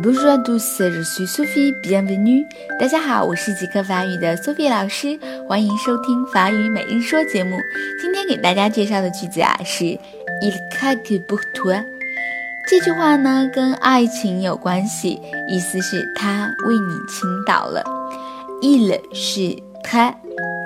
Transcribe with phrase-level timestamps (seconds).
[0.00, 2.46] Bonjour à tous, je suis Sophie, bienvenue.
[2.78, 5.18] 大家好，我是极客法语的 Sophie 老师，
[5.48, 7.56] 欢迎收听法语每日说节目。
[8.00, 11.84] 今天给大家介绍的句子啊是 Il craque pour toi。
[12.68, 17.82] 这句话呢跟爱情有关系，意思是他为你倾倒了。
[18.60, 20.14] Il 是他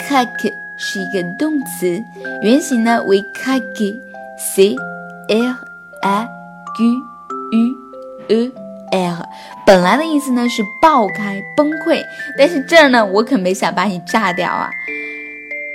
[0.08, 2.02] ，craque 是一个动词，
[2.42, 4.76] 原型呢为 craque，c
[5.28, 5.56] r
[6.02, 6.28] a
[6.76, 7.56] q u
[8.28, 8.52] e。
[8.92, 9.28] l
[9.66, 12.04] 本来的意思呢是爆开、崩溃，
[12.36, 14.70] 但是这儿呢，我可没想把你炸掉啊。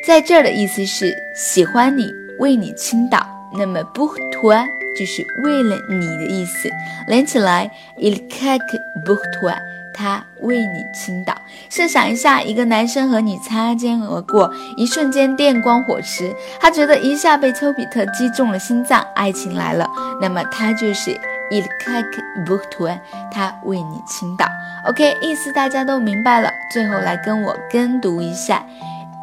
[0.05, 3.25] 在这儿的意思是喜欢你，为你倾倒。
[3.57, 6.69] 那么 pour toi 就是为了你的意思，
[7.07, 9.57] 连起来 il craque pour toi，
[9.97, 11.33] 他为你倾倒。
[11.69, 19.89] 设想一下，一个男生和你擦肩而过，一瞬间电光火石，他觉得一下被丘比特击中了心脏，爱情来了。
[20.21, 21.19] 那么他就是。
[21.49, 22.99] Il craque pour toi，
[23.31, 24.45] 他为你倾倒。
[24.85, 26.51] OK，意思大家都明白了。
[26.69, 28.61] 最后来跟我跟读一下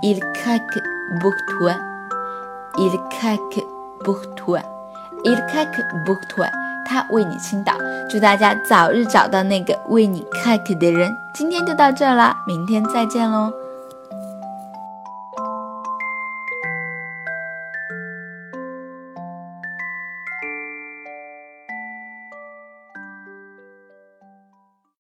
[0.01, 0.83] ：Il craque
[1.21, 3.63] pour toi，Il craque
[4.03, 6.49] pour toi，Il craque pour toi，
[6.85, 7.75] 他为你倾倒。
[8.09, 11.17] 祝大家早日找到那个为你开口的人。
[11.33, 13.53] 今天就到这啦，明天再见喽。